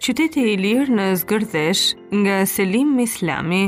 qyteti 0.00 0.42
i 0.54 0.56
lirë 0.56 0.94
në 0.96 1.06
zgërdesh 1.20 1.90
nga 2.22 2.38
Selim 2.48 2.94
Mislami. 2.96 3.62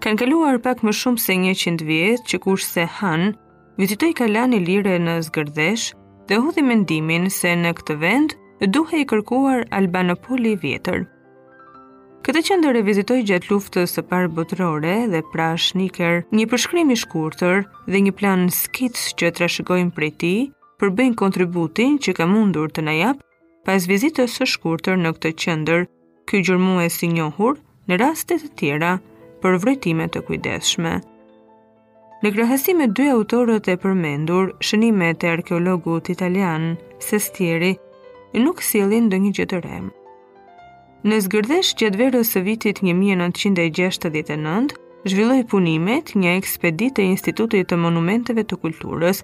Kanë 0.00 0.18
kaluar 0.24 0.58
pak 0.64 0.82
më 0.84 0.92
shumë 1.00 1.22
se 1.24 1.38
një 1.40 1.56
qindë 1.60 1.86
vjetë 1.88 2.28
që 2.32 2.40
kush 2.44 2.66
se 2.74 2.84
hanë, 2.98 3.30
vizitoj 3.80 4.10
kalani 4.20 4.58
lire 4.66 4.98
në 5.06 5.14
zgërdesh 5.30 5.88
dhe 6.28 6.36
hudhi 6.44 6.64
mendimin 6.68 7.30
se 7.34 7.54
në 7.62 7.72
këtë 7.80 7.96
vend 8.04 8.36
duhe 8.76 9.00
i 9.04 9.08
kërkuar 9.10 9.64
Albanopoli 9.78 10.52
vjetër. 10.66 11.06
Këtë 12.20 12.40
qendër 12.46 12.76
e 12.80 12.80
vizitoj 12.84 13.22
gjatë 13.24 13.48
luftës 13.48 13.92
së 13.96 14.02
parë 14.08 14.28
botërore 14.38 14.94
dhe 15.08 15.20
pra 15.32 15.44
Shniker, 15.66 16.18
një 16.36 16.44
përshkrim 16.52 16.90
i 16.92 16.96
shkurtër 17.02 17.62
dhe 17.88 18.00
një 18.06 18.12
plan 18.18 18.42
skic 18.52 18.98
që 19.20 19.30
trashëgojnë 19.38 19.94
prej 19.96 20.10
ti, 20.20 20.32
përbëjnë 20.82 21.16
kontributin 21.22 21.94
që 22.04 22.12
ka 22.18 22.26
mundur 22.28 22.68
të 22.76 22.84
na 22.84 22.94
jap 22.98 23.22
pas 23.68 23.86
vizitës 23.88 24.34
së 24.36 24.48
shkurtër 24.52 25.00
në 25.00 25.14
këtë 25.16 25.32
qendër, 25.46 25.86
ky 26.28 26.42
gjurmues 26.44 26.98
i 27.06 27.08
njohur 27.14 27.56
në 27.88 27.98
raste 28.04 28.36
të 28.42 28.52
tjera 28.60 28.92
për 29.40 29.56
vërtetime 29.64 30.08
të 30.12 30.22
kujdesshme. 30.28 30.92
Në 32.20 32.34
krahasim 32.36 32.82
me 32.84 32.90
dy 33.00 33.06
autorët 33.14 33.70
e 33.72 33.78
përmendur, 33.86 34.52
shënimet 34.60 35.24
e 35.24 35.32
arkeologut 35.38 36.12
italian 36.12 36.74
Sestieri 37.00 37.72
nuk 38.44 38.60
sillin 38.60 39.06
ndonjë 39.08 39.32
gjë 39.40 39.48
të 39.54 39.62
re. 39.68 39.80
Në 41.08 41.16
zgërdesh 41.24 41.70
që 41.80 41.88
dverës 41.94 42.30
së 42.34 42.40
vitit 42.44 42.80
1969, 42.84 44.72
zhvilloj 45.08 45.38
punimet 45.48 46.10
një 46.12 46.34
ekspedit 46.36 46.98
e 47.00 47.06
Institutit 47.08 47.70
të 47.70 47.78
Monumenteve 47.80 48.44
të 48.44 48.58
Kulturës. 48.60 49.22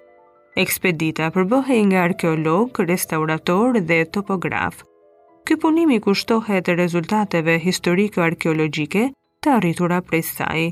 Ekspedita 0.57 1.27
përbohe 1.35 1.77
nga 1.91 2.07
arkeolog, 2.07 2.79
restaurator 2.89 3.77
dhe 3.77 3.99
topograf. 4.09 4.79
Ky 5.45 5.59
punimi 5.61 5.99
kushtohet 6.01 6.71
rezultateve 6.79 7.59
historiko-arkeologjike 7.61 9.05
të 9.45 9.53
arritura 9.59 10.01
prej 10.01 10.23
saj. 10.31 10.65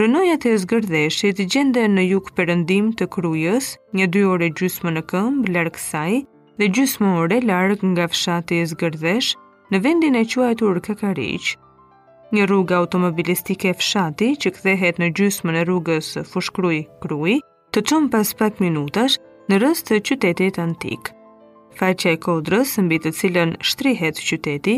Rënojat 0.00 0.48
e 0.48 0.56
zgërdeshit 0.64 1.44
gjende 1.52 1.84
në 1.92 2.06
juk 2.08 2.32
përëndim 2.40 2.94
të 2.96 3.10
krujës, 3.18 3.74
një 3.92 4.08
dy 4.16 4.24
ore 4.32 4.48
gjysmë 4.56 4.96
në 4.96 5.04
këmbë, 5.12 5.54
larkësaj, 5.58 6.22
dhe 6.58 6.72
gjysmë 6.78 7.14
ore 7.20 7.40
larkë 7.50 7.92
nga 7.92 8.08
fshati 8.14 8.62
e 8.64 8.68
zgërdhesh, 8.72 9.32
në 9.72 9.78
vendin 9.84 10.16
e 10.18 10.24
quajtur 10.26 10.80
Kakariq, 10.82 11.50
një 12.34 12.46
rrugë 12.46 12.74
automobilistike 12.78 13.70
e 13.70 13.76
fshati 13.78 14.32
që 14.42 14.50
kthehet 14.56 14.96
në 15.02 15.08
gjysmën 15.18 15.58
e 15.60 15.64
rrugës 15.66 16.08
Fushkruj 16.30 16.80
kruj 17.02 17.36
të 17.74 17.82
çon 17.86 18.08
pas 18.10 18.32
pak 18.34 18.58
minutash 18.62 19.18
në 19.50 19.60
rreth 19.60 19.84
të 19.86 20.00
qytetit 20.08 20.58
antik. 20.62 21.12
Faqja 21.78 22.16
e 22.16 22.22
kodrës 22.24 22.72
mbi 22.82 22.98
të 23.04 23.12
cilën 23.18 23.52
shtrihet 23.62 24.18
qyteti 24.18 24.74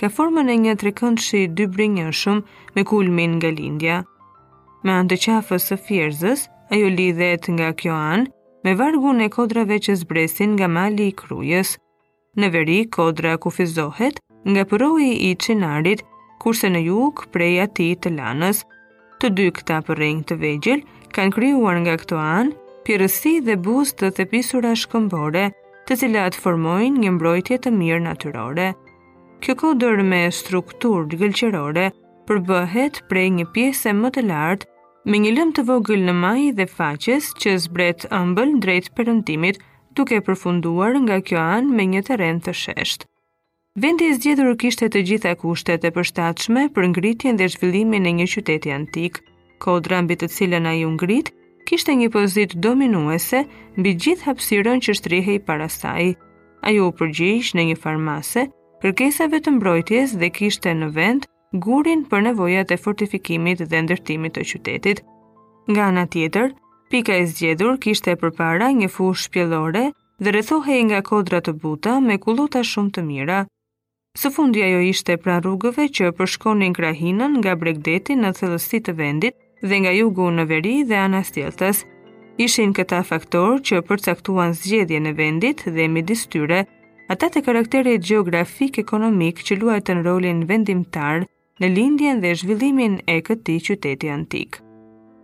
ka 0.00 0.10
formën 0.10 0.50
e 0.50 0.56
një 0.64 0.74
trekëndshi 0.82 1.44
dy 1.58 1.68
brinjëshëm 1.76 2.42
me 2.74 2.84
kulmin 2.90 3.38
nga 3.38 3.50
lindja. 3.54 3.98
Me 4.82 4.90
anë 4.98 5.12
të 5.14 5.18
qafës 5.28 5.68
së 5.70 5.78
Fierzës, 5.86 6.48
ajo 6.74 6.88
lidhet 6.90 7.46
nga 7.54 7.70
kjo 7.78 7.94
anë 7.94 8.26
me 8.66 8.74
vargun 8.82 9.22
e 9.22 9.30
kodrave 9.30 9.78
që 9.84 9.94
zbresin 10.02 10.56
nga 10.58 10.66
mali 10.68 11.10
i 11.12 11.16
Krujës. 11.22 11.76
Në 12.40 12.48
veri, 12.54 12.78
kodra 12.90 13.36
kufizohet 13.38 14.18
nga 14.50 14.62
përroi 14.70 15.06
i 15.30 15.34
Çinarit, 15.38 16.00
kurse 16.42 16.66
në 16.68 16.80
jug 16.88 17.22
prej 17.34 17.60
ati 17.66 17.92
të 18.02 18.10
Lanës. 18.16 18.62
Të 19.22 19.30
dy 19.38 19.44
këta 19.54 19.80
përrenj 19.86 20.24
të 20.28 20.38
vegjël 20.40 20.80
kanë 21.14 21.34
krijuar 21.36 21.78
nga 21.84 21.94
këto 22.00 22.18
an 22.18 22.50
pjërësi 22.86 23.34
dhe 23.46 23.54
buzë 23.64 23.94
të 24.00 24.10
thepisura 24.16 24.72
shkëmbore, 24.82 25.44
të 25.86 25.98
cilat 26.00 26.38
formojnë 26.42 27.04
një 27.04 27.12
mbrojtje 27.18 27.60
të 27.64 27.74
mirë 27.78 28.02
natyrore. 28.08 28.72
Kjo 29.42 29.54
kodër 29.62 30.02
me 30.10 30.24
strukturë 30.34 31.20
gëlqërore 31.22 31.86
përbëhet 32.30 33.00
prej 33.10 33.26
një 33.38 33.46
pjesë 33.54 33.94
më 34.02 34.10
të 34.18 34.26
lartë 34.30 34.68
me 35.10 35.22
një 35.22 35.34
lëm 35.38 35.54
të 35.54 35.66
vogël 35.70 36.02
në 36.06 36.14
maj 36.18 36.40
dhe 36.58 36.66
faqes 36.70 37.30
që 37.42 37.56
zbret 37.68 38.06
ëmbël 38.18 38.58
drejt 38.62 38.92
perëndimit 38.98 39.62
duke 39.98 40.22
përfunduar 40.26 40.98
nga 41.06 41.22
kjo 41.26 41.42
anë 41.42 41.74
me 41.78 41.88
një 41.94 42.04
teren 42.10 42.38
të 42.42 42.54
sheshtë. 42.64 43.06
Vendi 43.80 44.04
i 44.04 44.12
zgjedhur 44.14 44.50
kishte 44.60 44.84
të 44.92 45.00
gjitha 45.08 45.30
kushtet 45.40 45.84
e 45.88 45.90
përshtatshme 45.96 46.62
për 46.76 46.86
ngritjen 46.90 47.38
dhe 47.40 47.46
zhvillimin 47.52 48.04
e 48.04 48.10
një 48.18 48.24
qyteti 48.32 48.72
antik. 48.74 49.14
Kodra 49.66 50.02
mbi 50.04 50.16
të 50.20 50.26
cilën 50.34 50.66
ai 50.72 50.82
u 50.84 50.90
ngrit 50.96 51.30
kishte 51.70 51.94
një 52.00 52.10
pozitë 52.16 52.58
dominuese 52.66 53.40
mbi 53.80 53.94
gjithë 54.04 54.26
hapësirën 54.28 54.82
që 54.88 54.94
shtrihej 54.98 55.38
para 55.46 55.68
saj. 55.76 56.10
Ai 56.68 56.74
u 56.84 56.90
përgjigj 56.98 57.54
në 57.56 57.64
një 57.70 57.78
farmase 57.86 58.44
kërkesave 58.84 59.40
të 59.46 59.54
mbrojtjes 59.56 60.12
dhe 60.20 60.28
kishte 60.40 60.76
në 60.82 60.90
vend 60.98 61.24
gurin 61.68 62.04
për 62.12 62.26
nevojat 62.28 62.76
e 62.76 62.76
fortifikimit 62.84 63.64
dhe 63.72 63.80
ndërtimit 63.86 64.36
të 64.36 64.44
qytetit. 64.52 65.00
Nga 65.72 65.86
ana 65.88 66.04
tjetër, 66.12 66.52
pika 66.92 67.16
e 67.16 67.24
zgjedhur 67.32 67.80
kishte 67.88 68.18
përpara 68.24 68.68
një 68.82 68.92
fushë 68.98 69.30
shpjellore 69.30 69.84
dhe 70.20 70.30
rrethohej 70.36 70.84
nga 70.92 71.00
kodra 71.12 71.40
të 71.40 71.56
buta 71.64 71.96
me 72.10 72.20
kullota 72.28 72.60
shumë 72.74 72.96
të 73.00 73.08
mira. 73.10 73.40
Së 74.20 74.28
fundi 74.36 74.60
ajo 74.64 74.80
ishte 74.86 75.14
pra 75.24 75.34
rrugëve 75.42 75.84
që 75.98 76.08
përshkonin 76.16 76.74
krahinën 76.78 77.36
nga 77.40 77.52
bregdeti 77.60 78.16
në 78.22 78.32
thellësi 78.38 78.80
të 78.88 78.94
vendit 78.98 79.34
dhe 79.70 79.78
nga 79.84 79.92
jugu 79.98 80.26
në 80.38 80.44
veri 80.50 80.72
dhe 80.90 80.98
ana 81.06 81.22
Ishin 82.46 82.72
këta 82.76 82.98
faktorë 83.10 83.56
që 83.68 83.80
përcaktuan 83.88 84.52
zgjedhjen 84.60 85.06
e 85.06 85.12
vendit 85.20 85.64
dhe 85.76 85.86
midis 85.94 86.26
tyre 86.34 86.58
ata 87.14 87.28
të 87.34 87.42
karakterit 87.46 88.04
gjeografik 88.10 88.78
ekonomik 88.84 89.40
që 89.48 89.58
luajtën 89.62 90.02
rolin 90.08 90.44
vendimtar 90.52 91.24
në 91.60 91.72
lindjen 91.76 92.20
dhe 92.24 92.34
zhvillimin 92.42 92.98
e 93.06 93.16
këtij 93.30 93.60
qyteti 93.68 94.12
antik. 94.16 94.60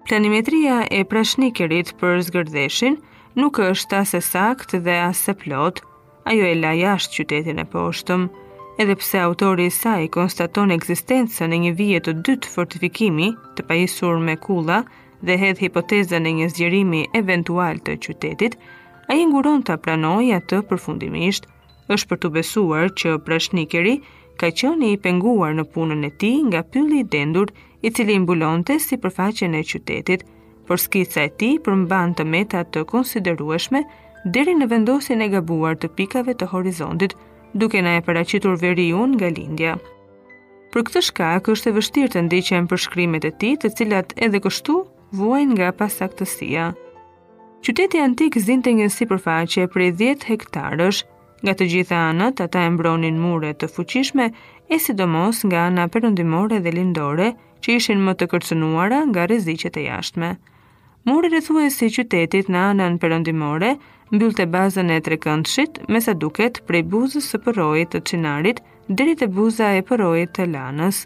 Planimetria 0.09 0.78
e 0.91 1.03
Prashnikerit 1.12 1.93
për 2.00 2.20
Zgërdheshin 2.31 2.97
nuk 3.44 3.59
është 3.66 4.00
as 4.03 4.15
e 4.15 4.20
saktë 4.32 4.81
dhe 4.88 4.97
as 5.10 5.25
se 5.28 5.34
plot, 5.44 5.81
ajo 6.32 6.44
e 6.44 6.55
la 6.65 6.75
jashtë 6.84 7.22
qytetin 7.22 7.65
e 7.65 7.66
poshtëm, 7.76 8.28
edhe 8.83 8.94
pse 9.00 9.19
autori 9.21 9.66
i 9.66 9.71
saj 9.75 10.06
konstaton 10.15 10.71
ekzistencën 10.71 11.50
e 11.53 11.59
një 11.65 11.72
vije 11.81 12.00
të 12.06 12.12
dytë 12.27 12.50
fortifikimi 12.55 13.33
të 13.59 13.65
pajisur 13.69 14.21
me 14.28 14.37
kulla 14.44 14.77
dhe 15.28 15.37
hedh 15.41 15.62
hipotezën 15.65 16.28
e 16.31 16.34
një 16.41 16.47
zgjerimi 16.53 17.00
eventual 17.21 17.81
të 17.88 17.97
qytetit, 18.06 18.53
a 19.11 19.15
i 19.19 19.25
nguron 19.27 19.65
të 19.67 19.77
pranoj 19.87 20.28
atë 20.38 20.61
përfundimisht, 20.71 21.49
është 21.97 22.09
për 22.12 22.21
të 22.27 22.31
besuar 22.37 22.87
që 23.03 23.17
prashnikeri 23.27 23.94
ka 24.41 24.50
qëni 24.61 24.93
i 24.94 25.00
penguar 25.09 25.56
në 25.59 25.65
punën 25.75 26.05
e 26.06 26.11
ti 26.22 26.31
nga 26.50 26.62
pylli 26.62 27.00
i 27.03 27.06
dendur 27.17 27.50
i 27.83 27.91
cili 27.91 28.15
imbulonte 28.21 28.77
si 28.87 29.00
përfaqen 29.06 29.56
e 29.59 29.65
qytetit, 29.72 30.21
por 30.69 30.78
skica 30.84 31.25
e 31.27 31.33
ti 31.41 31.50
përmban 31.67 32.15
të 32.15 32.28
meta 32.37 32.62
të 32.62 32.84
konsiderueshme 32.94 33.83
deri 34.37 34.55
në 34.61 34.71
vendosin 34.71 35.22
e 35.27 35.28
gabuar 35.34 35.75
të 35.83 35.88
pikave 35.99 36.37
të 36.38 36.47
horizontit, 36.55 37.17
duke 37.54 37.82
na 37.82 37.97
e 37.97 38.00
paraqitur 38.00 38.56
veriun 38.60 39.14
nga 39.16 39.31
lindja. 39.32 39.76
Për 40.75 40.82
këtë 40.86 41.03
shkak 41.09 41.48
është 41.53 41.70
e 41.70 41.75
vështirë 41.78 42.12
të 42.14 42.22
ndiqem 42.26 42.66
përshkrimet 42.69 43.25
e 43.25 43.32
tij, 43.41 43.54
të 43.62 43.69
cilat 43.78 44.12
edhe 44.25 44.41
kështu 44.44 44.75
vuajnë 45.16 45.54
nga 45.56 45.70
pasaktësia. 45.78 46.66
Qyteti 47.64 47.98
antik 48.04 48.37
zinte 48.38 48.70
një 48.76 48.91
sipërfaqe 48.97 49.64
prej 49.72 49.91
10 50.03 50.28
hektarësh, 50.31 51.00
nga 51.47 51.53
të 51.54 51.64
gjitha 51.72 51.98
anët 52.10 52.42
ata 52.44 52.64
e 52.66 52.70
mbronin 52.75 53.16
mure 53.25 53.50
të 53.55 53.67
fuqishme, 53.75 54.28
e 54.75 54.76
sidomos 54.82 55.40
nga 55.49 55.64
ana 55.69 55.88
perëndimore 55.88 56.61
dhe 56.64 56.73
lindore, 56.75 57.32
që 57.62 57.78
ishin 57.81 58.00
më 58.05 58.12
të 58.20 58.26
kërcënuara 58.31 59.00
nga 59.11 59.25
rreziqet 59.26 59.78
e 59.81 59.87
jashtme. 59.88 60.34
Muri 61.08 61.31
rrethuesi 61.32 61.88
i 61.88 61.94
qytetit 61.96 62.50
në 62.52 62.61
anën 62.73 62.99
perëndimore 63.02 63.70
mbyllte 64.14 64.46
bazën 64.55 64.88
e 64.94 64.99
trekëndshit 65.06 65.82
me 65.93 66.00
sa 66.05 66.14
duket 66.22 66.60
prej 66.69 66.82
buzës 66.93 67.26
së 67.32 67.40
përrojit 67.44 67.93
të 67.93 68.00
qinarit 68.10 68.62
dheri 68.88 69.14
të 69.20 69.28
buza 69.37 69.69
e 69.78 69.82
përrojit 69.88 70.32
të 70.38 70.46
lanës. 70.55 71.02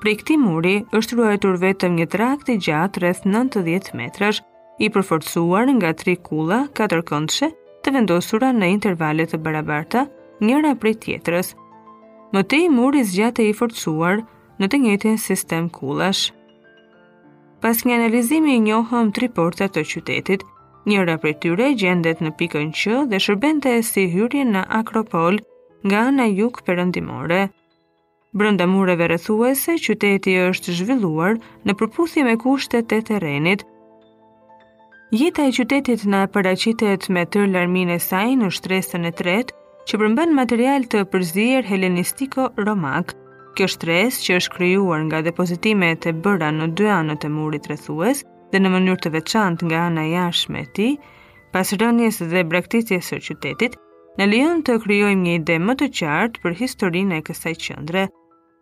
Prej 0.00 0.16
këti 0.22 0.38
muri 0.44 0.74
është 0.98 1.18
ruajtur 1.18 1.58
vetëm 1.64 1.98
një 2.00 2.06
trakt 2.14 2.50
i 2.54 2.58
gjatë 2.66 3.02
rreth 3.04 3.26
90 3.28 3.92
metrash, 4.00 4.40
i 4.84 4.88
përforcuar 4.90 5.68
nga 5.76 5.92
tri 6.00 6.16
kula 6.26 6.62
katërkëndshe 6.76 7.48
të 7.84 7.92
vendosura 7.94 8.48
në 8.56 8.70
intervalet 8.76 9.30
të 9.34 9.38
barabarta 9.44 10.06
njëra 10.48 10.72
prej 10.82 10.94
tjetërës. 11.04 11.48
Më 12.32 12.42
te 12.48 12.58
i 12.64 12.68
muri 12.76 13.02
e 13.04 13.44
i 13.48 13.52
forcuar 13.52 14.24
në 14.60 14.66
të 14.72 14.76
njëtin 14.84 15.18
sistem 15.18 15.68
kulash. 15.68 16.24
Pas 17.62 17.84
një 17.86 17.94
analizimi 17.94 18.56
i 18.56 18.62
njohëm 18.66 19.12
tri 19.14 19.28
porta 19.36 19.68
të 19.68 19.84
qytetit, 19.90 20.42
Njëra 20.90 21.14
për 21.22 21.32
tyre 21.42 21.66
gjendet 21.80 22.20
në 22.26 22.30
pikën 22.38 22.70
Q 22.78 22.94
dhe 23.10 23.18
shërbente 23.24 23.72
si 23.88 24.04
hyrje 24.14 24.42
në 24.48 24.62
Akropol 24.80 25.36
nga 25.90 26.00
ana 26.08 26.24
jug 26.28 26.58
perëndimore. 26.68 27.42
Brenda 28.40 28.66
mureve 28.72 29.06
rrethuese, 29.12 29.76
qyteti 29.84 30.34
është 30.48 30.74
zhvilluar 30.80 31.36
në 31.68 31.76
përputhje 31.82 32.24
me 32.28 32.34
kushtet 32.46 32.94
e 32.96 33.00
terrenit. 33.10 33.62
Jeta 35.20 35.46
e 35.50 35.54
qytetit 35.58 36.06
në 36.16 36.24
paraqitet 36.34 37.06
me 37.16 37.24
të 37.30 37.44
larmin 37.54 37.92
e 37.92 38.00
saj 38.08 38.30
në 38.42 38.50
shtresën 38.58 39.06
e 39.06 39.14
tretë, 39.22 39.54
që 39.86 39.98
përmban 40.02 40.34
material 40.40 40.86
të 40.94 41.04
përzier 41.14 41.66
helenistiko-romak. 41.70 43.14
Kjo 43.58 43.68
shtresë 43.76 44.22
që 44.26 44.36
është 44.42 44.56
krijuar 44.56 45.02
nga 45.08 45.22
depozitimet 45.30 46.06
e 46.10 46.16
bëra 46.26 46.50
në 46.58 46.70
dy 46.80 46.86
anët 46.98 47.26
e 47.26 47.30
murit 47.38 47.66
rrethues, 47.68 48.22
dhe 48.52 48.60
në 48.60 48.70
mënyrë 48.74 49.00
të 49.04 49.10
veçantë 49.16 49.66
nga 49.70 49.78
ana 49.88 50.02
jashtme 50.06 50.62
e 50.62 50.68
tij, 50.76 50.90
pas 51.52 51.72
rënies 51.80 52.18
dhe 52.32 52.42
braktisjes 52.52 53.08
së 53.10 53.18
qytetit, 53.26 53.76
në 54.20 54.26
lejon 54.32 54.62
të 54.66 54.76
krijojmë 54.84 55.24
një 55.26 55.34
ide 55.40 55.56
më 55.66 55.76
të 55.80 55.88
qartë 55.98 56.42
për 56.44 56.58
historinë 56.60 57.18
e 57.18 57.24
kësaj 57.28 57.54
qendre. 57.66 58.06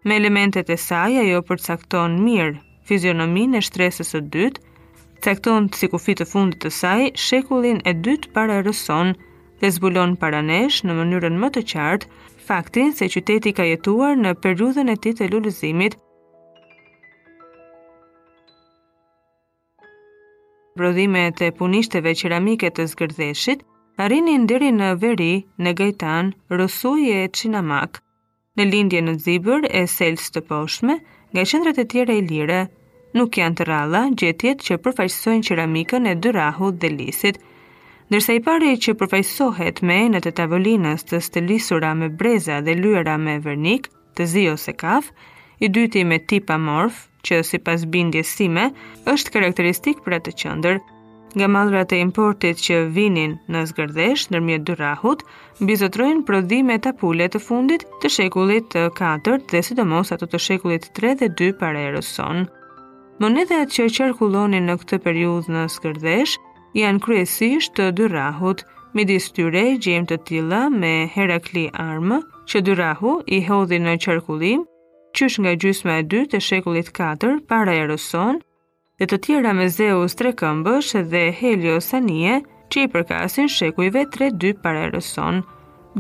Me 0.07 0.17
elementet 0.21 0.71
e 0.73 0.77
saj 0.89 1.19
ajo 1.25 1.41
përcakton 1.49 2.15
mirë 2.25 2.55
fizionomin 2.89 3.57
e 3.59 3.63
shtresës 3.67 4.15
së 4.15 4.21
dytë, 4.35 4.63
cakton 5.27 5.67
si 5.77 5.89
kufi 5.93 6.15
të 6.17 6.27
fundit 6.31 6.63
të 6.63 6.71
saj 6.81 7.11
shekullin 7.27 7.83
e 7.85 7.93
dytë 8.07 8.31
para 8.37 8.61
rëson 8.67 9.13
dhe 9.61 9.71
zbulon 9.77 10.15
para 10.23 10.41
nesh 10.51 10.81
në 10.87 10.97
mënyrën 11.03 11.37
më 11.43 11.51
të 11.59 11.65
qartë 11.73 12.23
faktin 12.49 12.95
se 12.97 13.11
qyteti 13.13 13.53
ka 13.59 13.67
jetuar 13.75 14.17
në 14.23 14.39
periudhën 14.45 14.91
e 14.95 14.97
titë 14.97 15.21
të 15.27 15.31
lulëzimit 15.35 15.99
prodhimet 20.77 21.41
e 21.41 21.51
punishteve 21.55 22.13
qeramike 22.15 22.71
të 22.77 22.87
zgërdheshit, 22.93 23.63
arrinin 24.01 24.45
deri 24.49 24.71
në 24.77 24.93
Veri, 25.03 25.33
në 25.59 25.73
Gajtan, 25.81 26.31
Rusuj 26.51 27.09
e 27.15 27.25
Çinamak, 27.37 28.01
në 28.57 28.69
lindje 28.73 29.01
në 29.07 29.15
Zibër 29.25 29.67
e 29.71 29.85
Selës 29.89 30.31
të 30.35 30.45
poshtme, 30.51 30.99
nga 31.33 31.45
qendrat 31.51 31.79
e 31.79 31.87
tjera 31.91 32.17
ilire, 32.21 32.61
nuk 33.15 33.39
janë 33.41 33.59
të 33.61 33.67
ralla 33.71 34.03
gjetjet 34.21 34.63
që 34.67 34.79
përfaqësojnë 34.85 35.47
qeramikën 35.49 36.07
e 36.07 36.15
dërahu 36.25 36.73
dhe 36.81 36.91
Lisit. 36.97 37.41
Ndërsa 38.11 38.35
i 38.39 38.43
pari 38.47 38.73
që 38.85 38.97
përfaqësohet 39.01 39.83
me 39.87 39.99
enët 40.07 40.27
e 40.31 40.35
tavolinës 40.41 41.07
të 41.11 41.21
stelisura 41.27 41.93
me 41.95 42.09
breza 42.19 42.61
dhe 42.67 42.75
lyera 42.83 43.17
me 43.23 43.37
vernik, 43.47 43.87
të 44.17 44.23
zi 44.33 44.49
ose 44.55 44.75
kaf, 44.83 45.11
i 45.65 45.69
dyti 45.69 46.03
me 46.05 46.19
tipa 46.19 46.57
morf, 46.59 47.07
që 47.27 47.41
si 47.45 47.59
pas 47.65 47.85
bindje 47.93 48.23
sime, 48.25 48.69
është 49.11 49.35
karakteristik 49.37 50.01
për 50.07 50.19
atë 50.21 50.35
qëndër. 50.43 50.81
Nga 51.39 51.47
madrat 51.55 51.93
e 51.95 52.01
importit 52.03 52.59
që 52.59 52.81
vinin 52.97 53.37
në 53.55 53.61
zgërdesh 53.71 54.31
nërmje 54.35 54.57
dërrahut, 54.67 55.21
bizotrojnë 55.67 56.25
prodhime 56.27 56.79
të 56.83 56.95
apullet 56.95 57.31
të 57.37 57.43
fundit 57.45 57.85
të 58.03 58.11
shekullit 58.17 58.67
të 58.75 58.89
4 58.99 59.39
dhe 59.53 59.63
sidomos 59.63 60.11
ato 60.17 60.27
të 60.27 60.41
shekullit 60.49 60.91
3 60.99 61.15
dhe 61.23 61.31
2 61.45 61.53
pare 61.63 61.85
rëson. 61.95 62.49
Monedat 63.23 63.71
që 63.77 63.87
qërkulloni 63.99 64.59
në 64.65 64.77
këtë 64.83 64.99
periud 65.05 65.51
në 65.55 65.69
zgërdesh, 65.77 66.35
janë 66.83 67.03
kryesisht 67.05 67.77
të 67.79 67.91
dërrahut, 68.01 68.65
mi 68.97 69.05
distyre 69.07 69.69
gjem 69.79 70.09
të 70.11 70.17
tila 70.27 70.65
me 70.75 70.97
Herakli 71.15 71.69
Armë, 71.89 72.23
që 72.51 72.63
dyrahu 72.67 73.13
i 73.39 73.45
hodhi 73.47 73.79
në 73.85 73.99
qërkullim 74.07 74.65
qysh 75.19 75.37
nga 75.43 75.53
gjysma 75.63 75.95
e 76.01 76.05
dytë 76.13 76.39
e 76.39 76.43
shekullit 76.49 76.91
4 76.97 77.39
para 77.51 77.75
erës 77.85 78.05
son, 78.13 78.39
dhe 79.01 79.07
të 79.11 79.19
tjera 79.27 79.53
me 79.59 79.67
Zeus 79.77 80.15
tre 80.19 80.33
këmbësh 80.43 80.91
dhe 81.13 81.23
Helios 81.41 81.93
anije, 81.99 82.37
që 82.71 82.85
i 82.87 82.91
përkasin 82.93 83.49
shekujve 83.51 84.05
3-2 84.17 84.53
para 84.63 84.85
erës 84.91 85.09
son. 85.17 85.41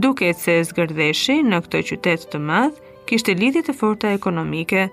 Duket 0.04 0.38
se 0.42 0.54
zgërdheshi 0.68 1.40
në 1.46 1.58
këtë 1.64 1.80
qytet 1.90 2.26
të 2.32 2.38
madh 2.50 2.76
kishte 3.10 3.34
lidhje 3.40 3.64
të 3.66 3.72
forta 3.80 4.12
ekonomike 4.18 4.84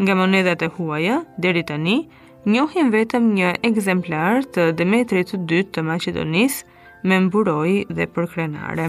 nga 0.00 0.16
monedhat 0.18 0.64
e 0.66 0.68
huaja 0.78 1.20
deri 1.44 1.62
tani, 1.70 1.96
njohim 2.50 2.90
vetëm 2.94 3.30
një 3.38 3.52
ekzemplar 3.70 4.42
të 4.56 4.72
Demetrit 4.80 5.30
II 5.38 5.68
të 5.70 5.86
Maqedonisë 5.90 6.82
me 7.06 7.22
mburoj 7.28 7.76
dhe 7.94 8.08
përkrenare 8.16 8.88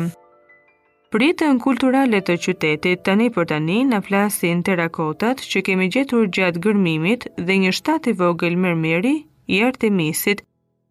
pritën 1.12 1.58
kulturale 1.60 2.22
të 2.24 2.38
qytetit 2.46 3.02
tani 3.04 3.26
për 3.36 3.48
tani 3.52 3.82
në 3.84 3.98
flasin 4.08 4.62
të 4.64 4.78
rakotat 4.80 5.42
që 5.52 5.62
kemi 5.68 5.90
gjetur 5.92 6.30
gjatë 6.38 6.62
gërmimit 6.64 7.26
dhe 7.48 7.58
një 7.64 7.72
shtati 7.76 8.14
vogël 8.22 8.56
mërmiri 8.64 9.12
i 9.56 9.58
artemisit 9.68 10.44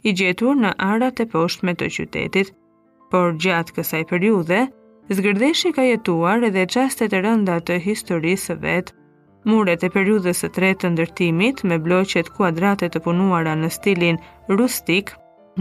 i 0.03 0.13
gjetur 0.21 0.59
në 0.61 0.75
arat 0.91 1.23
e 1.25 1.29
poshtme 1.33 1.73
të 1.81 1.89
qytetit. 1.97 2.51
Por 3.11 3.33
gjatë 3.45 3.77
kësaj 3.79 4.01
periude, 4.11 4.61
zgërdeshi 5.09 5.73
ka 5.79 5.87
jetuar 5.89 6.45
edhe 6.51 6.67
qastet 6.75 7.17
e 7.17 7.23
rënda 7.25 7.57
të 7.65 7.79
historisë 7.87 8.59
vetë. 8.65 8.93
Muret 9.49 9.87
e 9.89 9.89
periudës 9.95 10.43
së 10.45 10.51
tretë 10.59 10.83
të 10.83 10.91
ndërtimit 10.99 11.63
me 11.65 11.79
bloqet 11.81 12.29
kuadrate 12.37 12.91
të 12.93 13.01
punuara 13.07 13.57
në 13.57 13.73
stilin 13.73 14.21
rustik 14.53 15.15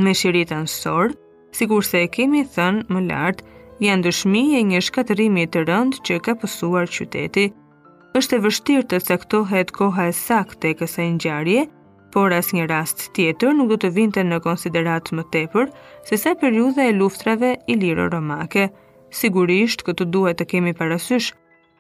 me 0.04 0.12
shiritën 0.12 0.68
sorë, 0.68 1.16
si 1.56 1.68
kurse 1.72 2.04
e 2.04 2.12
kemi 2.12 2.44
thënë 2.56 2.90
më 2.92 3.06
lartë, 3.08 3.48
janë 3.88 4.04
dëshmi 4.06 4.40
e 4.60 4.64
një 4.70 4.80
shkaterimi 4.86 5.46
të 5.52 5.62
rënd 5.70 5.98
që 6.08 6.16
ka 6.26 6.34
pësuar 6.42 6.90
qyteti. 6.92 7.46
Êshtë 8.20 8.38
e 8.40 8.44
vështirë 8.46 8.86
të 8.92 9.00
caktohet 9.08 9.72
koha 9.78 10.08
e 10.12 10.16
sakte 10.18 10.72
e 10.74 10.78
kësa 10.80 11.06
njarje, 11.16 11.62
por 12.16 12.34
as 12.40 12.50
një 12.58 12.66
rast 12.72 13.06
tjetër 13.16 13.54
nuk 13.56 13.70
do 13.72 13.78
të 13.84 13.92
vinte 14.00 14.24
në 14.26 14.40
konsiderat 14.48 15.12
më 15.20 15.26
tepër 15.36 15.70
se 16.10 16.18
sa 16.18 16.34
periuda 16.42 16.88
e 16.90 16.96
luftrave 17.00 17.54
i 17.72 17.78
liro 17.80 18.10
romake. 18.16 18.68
Sigurisht 19.20 19.86
këtë 19.88 20.10
duhet 20.14 20.38
të 20.42 20.50
kemi 20.52 20.74
parasysh, 20.78 21.32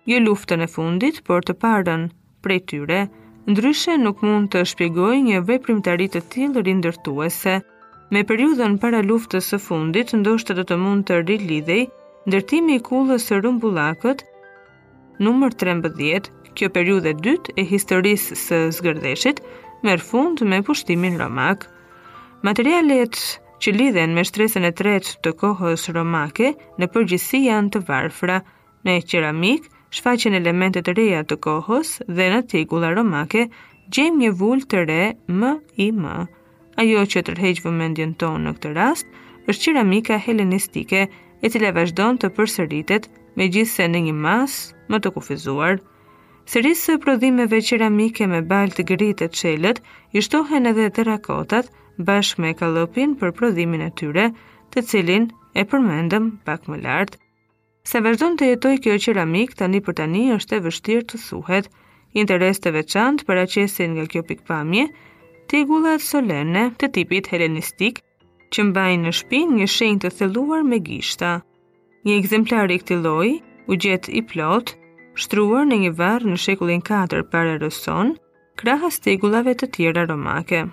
jo 0.10 0.22
luftën 0.24 0.64
e 0.66 0.68
fundit, 0.76 1.20
por 1.28 1.44
të 1.46 1.54
parën 1.62 2.08
prej 2.44 2.62
tyre, 2.72 3.04
ndryshe 3.52 3.98
nuk 4.02 4.24
mund 4.26 4.50
të 4.54 4.64
shpjegoj 4.72 5.14
një 5.28 5.44
veprimtari 5.52 6.08
të 6.16 6.24
tillë 6.34 6.66
rindërtuese 6.70 7.60
me 8.12 8.24
periudhën 8.26 8.78
para 8.82 9.02
luftës 9.06 9.52
së 9.54 9.60
fundit, 9.62 10.14
ndoshtë 10.18 10.56
do 10.58 10.64
të 10.66 10.76
mund 10.82 11.06
të 11.10 11.20
rilidhej 11.28 11.82
ndërtimi 12.30 12.78
i 12.80 12.84
kullës 12.86 13.28
së 13.30 13.38
Rumbullakut, 13.44 14.24
numër 15.24 15.54
13. 15.62 16.30
Kjo 16.58 16.70
periudhë 16.76 17.12
e 17.12 17.18
dytë 17.28 17.56
e 17.62 17.64
historisë 17.70 18.36
së 18.46 18.58
Zgërdheshit 18.80 19.42
merr 19.86 20.02
fund 20.04 20.42
me 20.42 20.62
pushtimin 20.66 21.20
romak. 21.22 21.68
Materialet 22.50 23.18
që 23.64 23.74
lidhen 23.78 24.16
me 24.18 24.26
shtresën 24.28 24.66
e 24.68 24.72
tretë 24.82 25.14
të 25.26 25.34
kohës 25.44 25.86
romake 26.00 26.56
në 26.82 26.90
përgjithësi 26.96 27.44
janë 27.46 27.74
të 27.78 27.84
varfra, 27.92 28.40
në 28.88 28.98
qeramik 29.12 29.70
shfaqen 30.00 30.36
elemente 30.42 30.82
të 30.84 30.98
reja 30.98 31.22
të 31.30 31.38
kohës 31.46 31.94
dhe 32.10 32.30
në 32.34 32.42
tegulla 32.56 32.90
romake 32.98 33.46
gjejmë 33.94 34.22
një 34.26 34.34
vulë 34.42 34.70
të 34.74 34.84
re 34.92 35.02
M 35.36 35.54
I 35.86 35.92
më 36.04 36.18
ajo 36.82 37.02
që 37.12 37.22
tërheq 37.28 37.58
vëmendjen 37.66 38.12
tonë 38.22 38.42
në 38.46 38.52
këtë 38.58 38.70
rast 38.78 39.08
është 39.52 39.64
qeramika 39.66 40.18
helenistike, 40.26 41.02
e 41.46 41.50
cila 41.52 41.72
vazhdon 41.76 42.20
të 42.22 42.30
përsëritet 42.38 43.08
megjithse 43.40 43.88
në 43.92 44.02
një 44.06 44.14
mas 44.24 44.56
më 44.94 45.00
të 45.04 45.12
kufizuar. 45.18 45.80
Serisë 46.54 46.86
së 46.88 46.96
prodhimeve 47.04 47.60
qeramike 47.68 48.28
me 48.32 48.40
balë 48.52 48.78
të 48.78 48.84
gritë 48.94 49.28
të 49.36 49.54
i 50.16 50.22
shtohen 50.26 50.70
edhe 50.72 50.88
terakotat 51.00 51.66
bashkë 52.08 52.42
me 52.46 52.54
kalopin 52.62 53.12
për 53.22 53.30
prodhimin 53.40 53.84
e 53.90 53.92
tyre, 54.00 54.28
të 54.74 54.80
cilin 54.90 55.26
e 55.60 55.64
përmendëm 55.72 56.26
pak 56.48 56.62
më 56.72 56.78
lartë. 56.86 57.20
Se 57.92 57.98
vazhdon 58.06 58.36
të 58.40 58.44
jetoj 58.54 58.74
kjo 58.84 58.94
qeramik, 59.04 59.50
tani 59.60 59.80
për 59.86 59.94
tani 60.00 60.24
është 60.38 60.56
e 60.60 60.64
vështirë 60.68 61.06
të 61.12 61.16
thuhet. 61.28 61.66
Interes 62.24 62.58
të 62.64 62.70
veçantë 62.80 63.26
për 63.28 63.38
aqesin 63.44 63.92
nga 63.98 64.06
kjo 64.12 64.24
pikpamje, 64.32 64.86
tegullat 65.50 66.04
solene 66.06 66.68
të 66.80 66.90
tipit 66.96 67.28
helenistik 67.32 68.04
që 68.54 68.66
mbajnë 68.70 69.06
në 69.08 69.14
shpin 69.20 69.56
një 69.58 69.68
shenjë 69.76 70.04
të 70.04 70.12
thelluar 70.20 70.62
me 70.68 70.78
gishta. 70.86 71.34
Një 72.06 72.18
ekzemplar 72.22 72.70
i 72.72 72.78
këtij 72.84 73.00
lloji 73.02 73.34
u 73.70 73.78
gjet 73.84 74.10
i 74.10 74.22
plot, 74.30 74.74
shtruar 75.24 75.66
në 75.70 75.80
një 75.84 75.92
varr 76.00 76.26
në 76.30 76.38
shekullin 76.44 76.82
4 76.86 77.26
para 77.34 77.58
rëson, 77.62 78.14
krahas 78.62 79.00
tegullave 79.04 79.56
të 79.58 79.70
tjera 79.76 80.06
romake. 80.10 80.64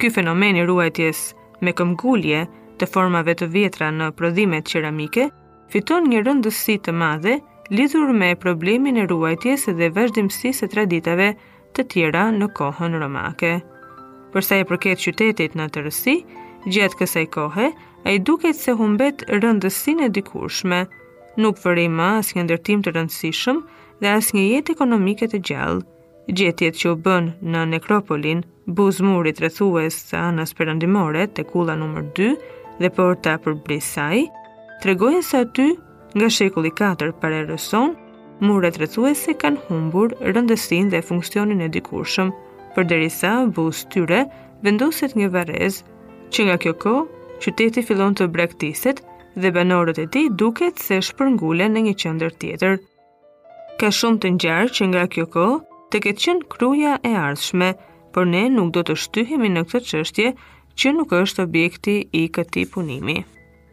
Ky 0.00 0.10
fenomen 0.14 0.56
i 0.60 0.66
ruajtjes 0.68 1.22
me 1.64 1.72
këmbgulje 1.76 2.44
të 2.80 2.88
formave 2.92 3.34
të 3.40 3.48
vjetra 3.54 3.88
në 3.92 4.10
prodhimet 4.20 4.68
qeramike 4.72 5.28
fiton 5.72 6.08
një 6.12 6.22
rëndësi 6.26 6.76
të 6.84 6.94
madhe 7.02 7.38
lidhur 7.72 8.12
me 8.22 8.30
problemin 8.44 8.96
e 9.02 9.06
ruajtjes 9.12 9.68
dhe 9.80 9.90
vazhdimësisë 9.96 10.58
së 10.64 10.70
traditave 10.74 11.28
të 11.78 11.84
tjera 11.92 12.24
në 12.34 12.48
kohën 12.56 12.96
romake. 13.02 13.52
Përsa 14.34 14.58
e 14.62 14.66
përket 14.68 15.02
qytetit 15.02 15.56
në 15.58 15.66
të 15.74 15.84
rësi, 15.86 16.14
gjithë 16.66 16.98
kësaj 17.00 17.24
kohë, 17.36 17.68
a 18.06 18.14
i 18.16 18.18
duket 18.24 18.56
se 18.56 18.74
humbet 18.78 19.24
rëndësine 19.30 20.08
dikushme, 20.16 20.84
nuk 21.42 21.58
vërima 21.62 22.06
as 22.20 22.30
një 22.36 22.46
ndërtim 22.46 22.82
të 22.84 22.94
rëndësishëm 22.96 23.58
dhe 24.00 24.14
as 24.16 24.30
një 24.36 24.44
jet 24.50 24.72
ekonomike 24.74 25.28
të 25.30 25.42
gjallë. 25.50 25.82
Gjetjet 26.36 26.78
që 26.78 26.90
u 26.90 26.96
bën 27.04 27.28
në 27.52 27.64
nekropolin, 27.74 28.40
buzmurit 28.78 29.40
rëthues 29.42 29.98
të 30.10 30.18
anës 30.28 30.54
përëndimore 30.58 31.26
të 31.36 31.44
kula 31.50 31.74
nëmër 31.80 32.08
2 32.18 32.28
dhe 32.80 32.90
përta 32.96 33.34
për 33.44 33.58
brisaj, 33.66 34.22
të 34.80 34.92
regojnë 34.92 35.24
sa 35.32 35.42
ty 35.58 35.72
nga 36.16 36.28
shekulli 36.36 36.70
4 36.80 37.10
për 37.22 37.36
e 37.40 37.42
rëson 37.50 37.96
muret 38.40 38.78
rrethuese 38.80 39.34
kanë 39.42 39.60
humbur 39.68 40.14
rëndësinë 40.24 40.90
dhe 40.94 41.00
funksionin 41.04 41.60
e 41.64 41.68
dikurshëm, 41.76 42.30
përderisa 42.76 43.32
bus 43.56 43.82
tyre 43.92 44.22
vendoset 44.64 45.16
një 45.18 45.28
varrez 45.34 45.80
që 46.34 46.46
nga 46.48 46.56
kjo 46.64 46.72
kohë 46.84 47.40
qyteti 47.44 47.84
fillon 47.88 48.16
të 48.16 48.30
braktiset 48.34 49.02
dhe 49.40 49.52
banorët 49.54 50.00
e 50.00 50.06
tij 50.14 50.28
duket 50.40 50.80
se 50.82 51.00
shpërngulen 51.04 51.76
në 51.76 51.84
një 51.88 51.94
qendër 52.02 52.34
tjetër. 52.40 52.80
Ka 53.80 53.92
shumë 53.96 54.20
të 54.24 54.32
ngjarë 54.38 54.74
që 54.78 54.88
nga 54.92 55.04
kjo 55.14 55.26
kohë 55.36 55.60
të 55.92 56.02
ketë 56.08 56.24
qenë 56.24 56.48
kruja 56.54 56.96
e 57.04 57.14
ardhshme, 57.24 57.74
por 58.14 58.26
ne 58.32 58.46
nuk 58.56 58.72
do 58.74 58.82
të 58.88 58.96
shtyhemi 59.04 59.50
në 59.52 59.64
këtë 59.70 59.86
çështje 59.92 60.32
që 60.80 60.94
nuk 60.96 61.12
është 61.20 61.44
objekti 61.46 61.96
i 62.12 62.26
këtij 62.36 62.68
punimi. 62.72 63.20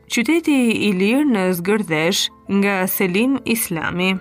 Qyteti 0.08 0.56
i 0.88 0.92
lirë 0.96 1.26
në 1.34 1.48
zgërdhesh 1.60 2.24
nga 2.60 2.80
Selim 2.98 3.38
Islami. 3.46 4.18